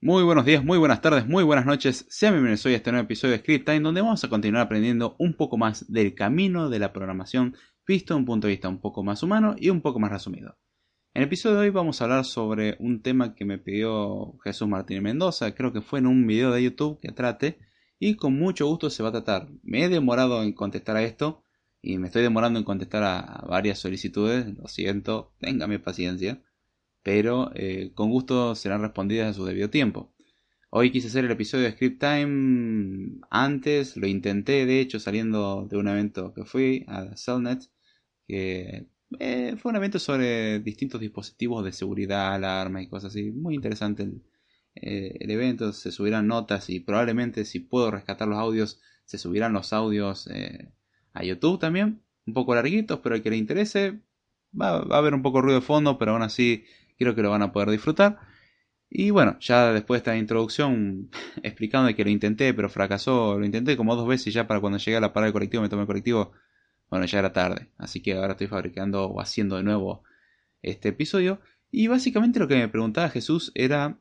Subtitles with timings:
[0.00, 2.06] Muy buenos días, muy buenas tardes, muy buenas noches.
[2.08, 5.16] Sean bienvenidos hoy a este nuevo episodio de Script Time, donde vamos a continuar aprendiendo
[5.18, 8.80] un poco más del camino de la programación visto de un punto de vista un
[8.80, 10.56] poco más humano y un poco más resumido.
[11.14, 14.68] En el episodio de hoy vamos a hablar sobre un tema que me pidió Jesús
[14.68, 17.58] Martínez Mendoza, creo que fue en un video de YouTube que trate,
[17.98, 19.48] y con mucho gusto se va a tratar.
[19.64, 21.42] Me he demorado en contestar a esto,
[21.82, 26.40] y me estoy demorando en contestar a varias solicitudes, lo siento, téngame paciencia
[27.02, 30.12] pero eh, con gusto serán respondidas a su debido tiempo.
[30.70, 35.78] Hoy quise hacer el episodio de Script Time antes, lo intenté de hecho saliendo de
[35.78, 37.62] un evento que fui a Cellnet,
[38.26, 43.30] que eh, fue un evento sobre distintos dispositivos de seguridad, alarma y cosas así.
[43.30, 44.22] Muy interesante el,
[44.74, 49.54] eh, el, evento, se subirán notas y probablemente si puedo rescatar los audios, se subirán
[49.54, 50.28] los audios
[51.14, 52.02] a YouTube también.
[52.26, 54.02] Un poco larguitos, pero al que le interese,
[54.58, 56.64] va, a haber un poco ruido de fondo, pero aún así
[56.98, 58.18] creo que lo van a poder disfrutar.
[58.90, 61.10] Y bueno, ya después de esta introducción
[61.42, 64.96] explicando que lo intenté, pero fracasó, lo intenté como dos veces ya para cuando llegué
[64.96, 66.32] a la parada del colectivo, me tomé el colectivo,
[66.90, 67.70] bueno, ya era tarde.
[67.76, 70.04] Así que ahora estoy fabricando o haciendo de nuevo
[70.62, 71.40] este episodio.
[71.70, 74.00] Y básicamente lo que me preguntaba Jesús era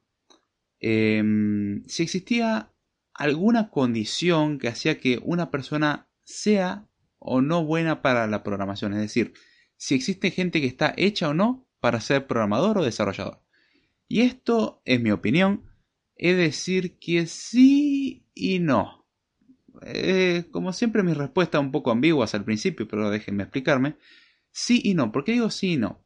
[0.80, 2.72] em, si existía
[3.14, 6.88] alguna condición que hacía que una persona sea
[7.20, 8.94] o no buena para la programación.
[8.94, 9.34] Es decir,
[9.76, 13.42] si existe gente que está hecha o no para ser programador o desarrollador.
[14.08, 15.70] Y esto, es mi opinión,
[16.16, 19.06] es decir que sí y no.
[20.52, 23.98] Como siempre mis respuestas un poco ambiguas al principio, pero déjenme explicarme.
[24.52, 25.12] Sí y no.
[25.12, 26.04] ¿Por qué digo sí y no?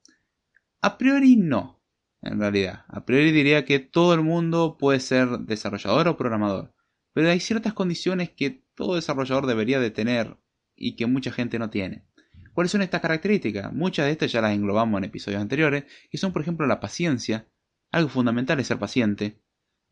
[0.81, 1.81] A priori no,
[2.21, 2.85] en realidad.
[2.89, 6.73] A priori diría que todo el mundo puede ser desarrollador o programador.
[7.13, 10.37] Pero hay ciertas condiciones que todo desarrollador debería de tener
[10.75, 12.03] y que mucha gente no tiene.
[12.53, 13.73] ¿Cuáles son estas características?
[13.73, 17.47] Muchas de estas ya las englobamos en episodios anteriores, que son por ejemplo la paciencia.
[17.91, 19.41] Algo fundamental es ser paciente.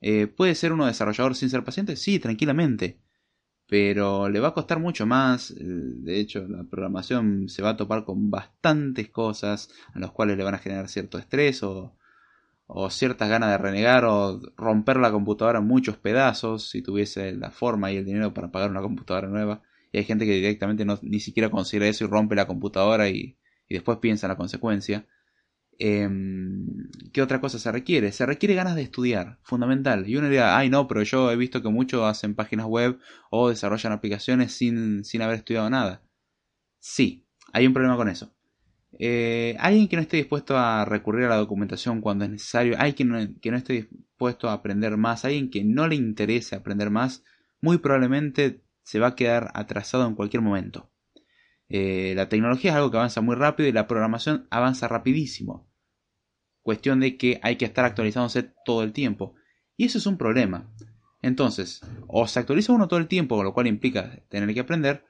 [0.01, 1.95] Eh, ¿Puede ser uno desarrollador sin ser paciente?
[1.95, 2.99] Sí, tranquilamente.
[3.67, 5.51] Pero le va a costar mucho más.
[5.51, 10.37] Eh, de hecho, la programación se va a topar con bastantes cosas a las cuales
[10.37, 11.95] le van a generar cierto estrés o,
[12.67, 17.51] o ciertas ganas de renegar o romper la computadora en muchos pedazos si tuviese la
[17.51, 19.61] forma y el dinero para pagar una computadora nueva.
[19.91, 23.37] Y hay gente que directamente no, ni siquiera considera eso y rompe la computadora y,
[23.69, 25.07] después piensa en la consecuencia.
[25.77, 28.11] Em, ¿Qué otra cosa se requiere?
[28.11, 30.07] Se requiere ganas de estudiar, fundamental.
[30.07, 33.49] Y uno diría, ay no, pero yo he visto que muchos hacen páginas web o
[33.49, 36.03] desarrollan aplicaciones sin, sin haber estudiado nada.
[36.79, 38.33] Sí, hay un problema con eso.
[38.97, 43.37] Eh, alguien que no esté dispuesto a recurrir a la documentación cuando es necesario, alguien
[43.41, 47.23] que no esté dispuesto a aprender más, alguien que no le interese aprender más,
[47.61, 50.89] muy probablemente se va a quedar atrasado en cualquier momento.
[51.67, 55.69] Eh, la tecnología es algo que avanza muy rápido y la programación avanza rapidísimo.
[56.63, 59.35] Cuestión de que hay que estar actualizándose todo el tiempo.
[59.77, 60.73] Y eso es un problema.
[61.21, 65.05] Entonces, o se actualiza uno todo el tiempo, lo cual implica tener que aprender,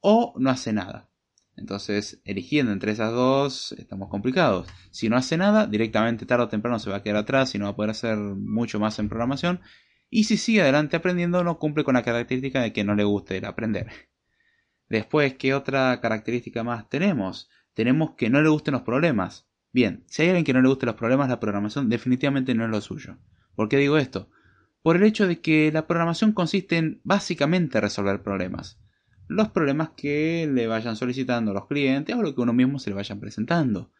[0.00, 1.10] o no hace nada.
[1.54, 4.66] Entonces, eligiendo entre esas dos, estamos complicados.
[4.90, 7.66] Si no hace nada, directamente tarde o temprano se va a quedar atrás y no
[7.66, 9.60] va a poder hacer mucho más en programación.
[10.10, 13.36] Y si sigue adelante aprendiendo, no cumple con la característica de que no le guste
[13.36, 13.88] el aprender.
[14.88, 17.50] Después, ¿qué otra característica más tenemos?
[17.74, 19.46] Tenemos que no le gusten los problemas.
[19.70, 22.70] Bien, si hay alguien que no le guste los problemas, la programación definitivamente no es
[22.70, 23.18] lo suyo.
[23.54, 24.30] ¿Por qué digo esto?
[24.82, 28.80] Por el hecho de que la programación consiste en básicamente resolver problemas.
[29.26, 32.96] Los problemas que le vayan solicitando los clientes o lo que uno mismo se le
[32.96, 33.92] vayan presentando.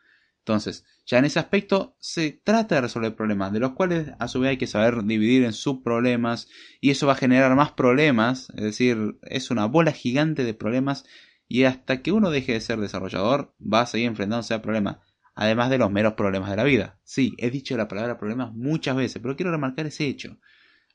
[0.48, 4.40] Entonces, ya en ese aspecto se trata de resolver problemas, de los cuales a su
[4.40, 6.48] vez hay que saber dividir en subproblemas
[6.80, 11.04] y eso va a generar más problemas, es decir, es una bola gigante de problemas
[11.48, 14.96] y hasta que uno deje de ser desarrollador va a seguir enfrentándose a problemas,
[15.34, 16.98] además de los meros problemas de la vida.
[17.04, 20.38] Sí, he dicho la palabra problemas muchas veces, pero quiero remarcar ese hecho.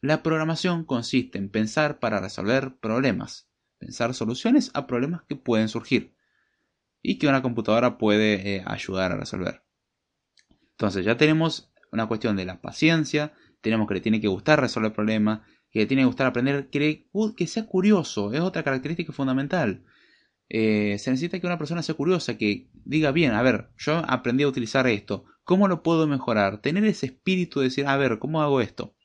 [0.02, 6.16] La programación consiste en pensar para resolver problemas, pensar soluciones a problemas que pueden surgir
[7.04, 9.64] y que una computadora puede eh, ayudar a resolver.
[10.72, 14.94] Entonces ya tenemos una cuestión de la paciencia, tenemos que le tiene que gustar resolver
[14.94, 17.08] problemas, que le tiene que gustar aprender, que,
[17.38, 19.84] que sea curioso, es otra característica fundamental.
[20.50, 24.44] Eh, se necesita que una persona sea curiosa, que diga bien, a ver, yo aprendí
[24.44, 26.62] a utilizar esto, ¿Cómo lo puedo mejorar?
[26.62, 28.96] Tener ese espíritu de decir, a ver, ¿cómo hago esto?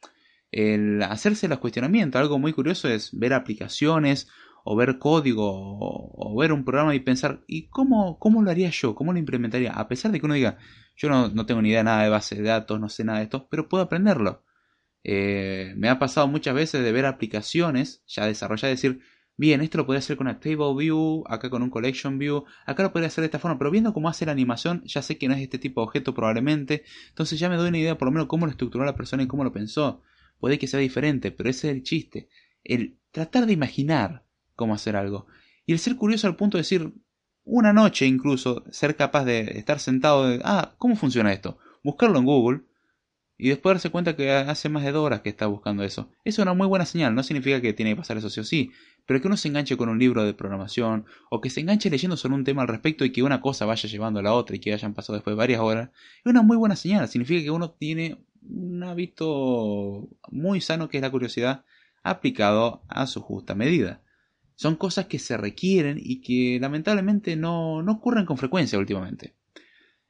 [0.53, 2.21] El hacerse los cuestionamientos.
[2.21, 4.29] Algo muy curioso es ver aplicaciones
[4.65, 8.95] o ver código o, ver un programa y pensar, ¿y cómo, cómo lo haría yo?
[8.95, 9.73] ¿Cómo lo implementaría?
[9.73, 10.59] A pesar de que uno diga,
[10.97, 13.25] yo no, no tengo ni idea nada de base de datos, no sé nada de
[13.25, 14.45] esto, pero puedo aprenderlo.
[15.05, 19.01] Eh, me ha pasado muchas veces de ver aplicaciones ya desarrolladas y decir,
[19.39, 22.83] bien, esto lo podría hacer con una table view, acá con un collection view, acá
[22.83, 25.29] lo podría hacer de esta forma, pero viendo cómo hace la animación, ya sé que
[25.29, 28.13] no es este tipo de objeto probablemente, entonces ya me doy una idea por lo
[28.13, 30.03] menos cómo lo estructuró la persona y cómo lo pensó.
[30.41, 32.29] Puede que sea diferente, pero ese es el chiste,
[32.65, 34.25] el tratar de imaginar
[34.59, 35.27] cómo hacer algo.
[35.65, 36.93] Y el ser curioso al punto de decir,
[37.45, 41.59] una noche incluso, ser capaz de estar sentado de, ah, ¿cómo funciona esto?
[41.85, 42.63] Buscarlo en Google,
[43.39, 46.11] y después darse cuenta que hace más de dos horas que está buscando eso.
[46.25, 48.73] Es una muy buena señal, no significa que tiene que pasar eso sí o sí,
[49.07, 52.17] pero que uno se enganche con un libro de programación o que se enganche leyendo
[52.17, 54.59] sobre un tema al respecto y que una cosa vaya llevando a la otra y
[54.59, 55.91] que hayan pasado después varias horas,
[56.25, 61.03] es una muy buena señal, significa que uno tiene un hábito muy sano que es
[61.03, 61.65] la curiosidad
[62.03, 64.03] aplicado a su justa medida.
[64.59, 69.37] Son cosas que se requieren y que lamentablemente no, no ocurren con frecuencia últimamente.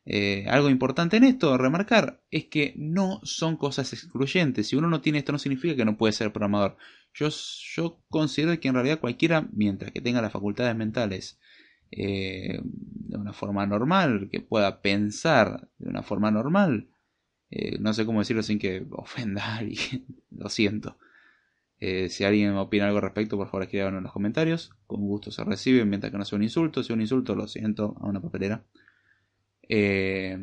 [0.06, 4.66] Eh, algo importante en esto, remarcar, es que no son cosas excluyentes.
[4.66, 6.78] Si uno no tiene esto no significa que no puede ser programador.
[7.12, 7.28] Yo,
[7.74, 11.38] yo considero que en realidad cualquiera, mientras que tenga las facultades mentales
[11.90, 16.88] eh, de una forma normal, que pueda pensar de una forma normal,
[17.50, 20.96] eh, no sé cómo decirlo sin que ofenda a alguien, lo siento.
[21.80, 24.72] Si alguien opina algo al respecto, por favor escríbanlo en los comentarios.
[24.86, 26.82] Con gusto se recibe, mientras que no sea un insulto.
[26.82, 28.64] Si es un insulto, lo siento, a una papelera.
[29.68, 30.38] Eh,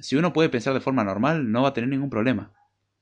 [0.00, 2.52] si uno puede pensar de forma normal, no va a tener ningún problema.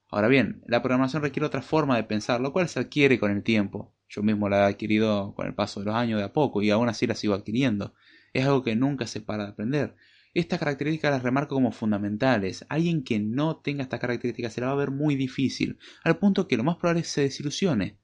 [0.09, 3.43] Ahora bien, la programación requiere otra forma de pensar, lo cual se adquiere con el
[3.43, 3.93] tiempo.
[4.09, 6.71] Yo mismo la he adquirido con el paso de los años de a poco y
[6.71, 7.95] aún así la sigo adquiriendo.
[8.33, 9.97] Es algo que nunca se para de aprender.
[10.39, 12.67] Estas características las remarco como fundamentales.
[12.69, 16.47] Alguien que no tenga estas características se la va a ver muy difícil, al punto
[16.47, 17.99] que lo más probable es que se desilusione.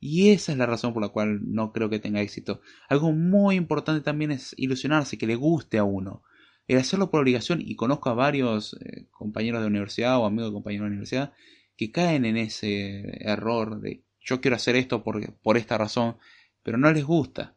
[0.00, 2.62] Y esa es la razón por la cual no creo que tenga éxito.
[2.88, 6.22] Algo muy importante también es ilusionarse, que le guste a uno
[6.66, 10.54] el hacerlo por obligación y conozco a varios eh, compañeros de universidad o amigos de
[10.54, 11.32] compañeros de universidad
[11.76, 16.16] que caen en ese error de yo quiero hacer esto por, por esta razón,
[16.62, 17.55] pero no les gusta.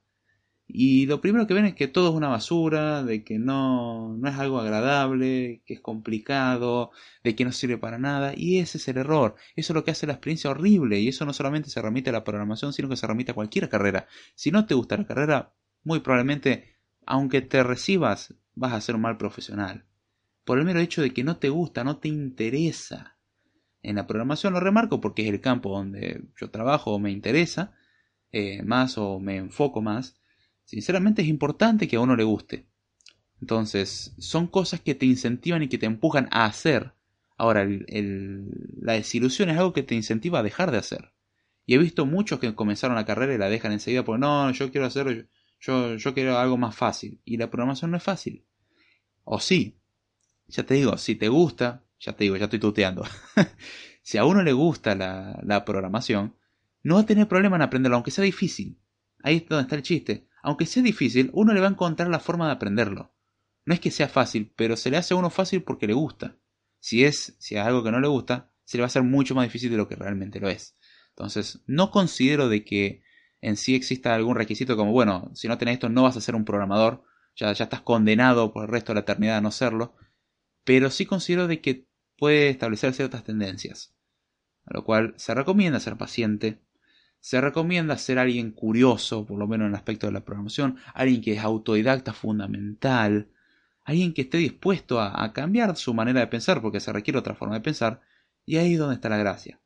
[0.72, 4.30] Y lo primero que ven es que todo es una basura, de que no, no
[4.30, 6.92] es algo agradable, que es complicado,
[7.24, 8.34] de que no sirve para nada.
[8.36, 9.36] Y ese es el error.
[9.56, 11.00] Eso es lo que hace la experiencia horrible.
[11.00, 13.68] Y eso no solamente se remite a la programación, sino que se remite a cualquier
[13.68, 14.08] carrera.
[14.36, 16.76] Si no te gusta la carrera, muy probablemente,
[17.06, 19.86] aunque te recibas vas a ser un mal profesional.
[20.44, 23.18] Por el mero hecho de que no te gusta, no te interesa.
[23.82, 27.74] En la programación lo remarco porque es el campo donde yo trabajo o me interesa
[28.32, 30.20] eh, más o me enfoco más.
[30.70, 32.68] Sinceramente es importante que a uno le guste.
[33.42, 36.94] Entonces, son cosas que te incentivan y que te empujan a hacer.
[37.38, 41.12] Ahora, la desilusión es algo que te incentiva a dejar de hacer.
[41.66, 44.70] Y he visto muchos que comenzaron la carrera y la dejan enseguida porque no, yo
[44.70, 45.28] quiero hacer,
[45.60, 47.20] yo, yo quiero algo más fácil.
[47.26, 48.46] Y la programación no es fácil.
[49.24, 49.80] O sí,
[50.50, 53.04] ya te digo, si te gusta, ya te digo, ya estoy tuteando.
[54.04, 56.36] si a uno le gusta la, la programación,
[56.84, 58.78] no va a tener problema en aprenderlo, aunque sea difícil.
[59.24, 60.29] Ahí es donde está el chiste.
[60.42, 63.14] Aunque sea difícil, uno le va a encontrar la forma de aprenderlo.
[63.66, 66.38] No es que sea fácil, pero se le hace a uno fácil porque le gusta.
[66.80, 69.36] Si es, si es algo que no le gusta, se le va a hacer mucho
[69.36, 70.78] más difícil de lo que realmente lo es.
[71.10, 73.04] Entonces, no considero de que
[73.42, 76.36] en sí exista algún requisito como, bueno, si no tenés esto no vas a ser
[76.36, 77.04] un programador,
[77.36, 79.96] ya, estás condenado por el resto de la eternidad a no serlo,
[80.64, 83.96] pero sí considero de que puede establecer ciertas tendencias,
[84.66, 86.62] a lo cual se recomienda ser paciente,
[87.20, 91.22] se recomienda ser alguien curioso, por lo menos en el aspecto de la programación, alguien
[91.22, 93.30] que es autodidacta fundamental,
[93.84, 97.56] alguien que esté dispuesto a, cambiar su manera de pensar porque se requiere otra forma
[97.56, 98.02] de pensar,
[98.46, 99.60] y ahí es donde está la gracia.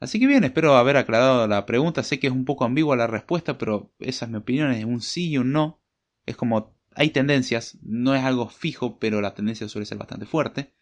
[0.00, 3.06] Así que bien, espero haber aclarado la pregunta, sé que es un poco ambigua la
[3.06, 5.80] respuesta, pero esa es mi opinión, es un sí y un no,
[6.26, 10.72] es como hay tendencias, no es algo fijo, pero la tendencia suele ser bastante fuerte.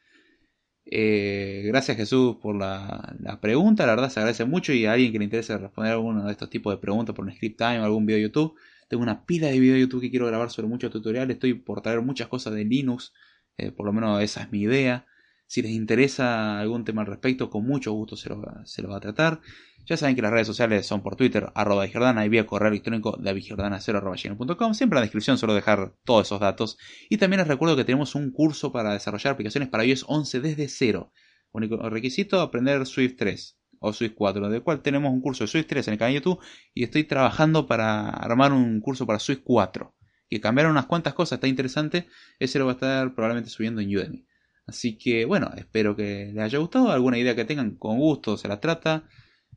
[0.85, 5.19] Eh, gracias Jesús por la, pregunta, la verdad se agradece mucho y a alguien que
[5.19, 8.05] le interese responder alguno de estos tipos de preguntas por un script time o algún
[8.05, 8.55] video de YouTube,
[8.89, 11.81] tengo una pila de video de YouTube que quiero grabar sobre muchos tutoriales, estoy por
[11.83, 13.13] traer muchas cosas de Linux,
[13.57, 15.07] eh, por lo menos esa es mi idea.
[15.47, 18.97] Si les interesa algún tema al respecto, con mucho gusto se lo, se lo va
[18.97, 19.41] a tratar.
[19.85, 24.75] Ya saben que las redes sociales son por Twitter, arroba y vía correo electrónico davigordana0.com.
[24.75, 26.79] Siempre en la descripción suelo dejar todos esos datos.
[27.11, 30.69] Y también les recuerdo que tenemos un curso para desarrollar aplicaciones para iOS 11 desde
[30.69, 31.13] cero.
[31.51, 35.67] Único requisito, aprender Swift 3 o Swift 4, del cual tenemos un curso de Swift
[35.67, 36.41] 3 en el canal de YouTube
[36.73, 39.95] y estoy trabajando para armar un curso para Swift 4.
[40.31, 42.07] Que cambiaron unas cuantas cosas, está interesante.
[42.39, 44.27] Ese lo va a estar probablemente subiendo en Udemy.
[44.67, 46.91] Así que bueno, espero que les haya gustado.
[46.91, 49.09] Alguna idea que tengan, con gusto se la trata.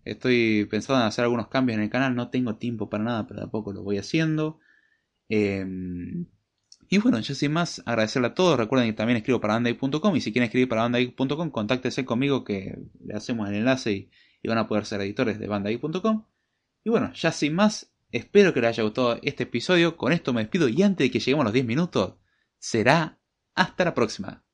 [0.04, 2.16] Estoy pensando en hacer algunos cambios en el canal.
[2.16, 4.60] No tengo tiempo para nada, pero tampoco lo voy haciendo.
[5.30, 6.28] Em,
[6.90, 8.58] y bueno, yo sin más agradecerle a todos.
[8.58, 12.78] Recuerden que también escribo para bandai.com y si quieren escribir para bandai.com, contáctense conmigo que
[13.04, 14.12] le hacemos el enlace y,
[14.44, 16.26] y van a poder ser editores de bandai.com.
[16.84, 19.98] Y bueno, ya sin más, espero que les haya gustado este episodio.
[19.98, 22.16] Con esto me despido y antes de que lleguemos a los 10 minutos,
[22.60, 23.20] será
[23.56, 24.45] hasta la próxima.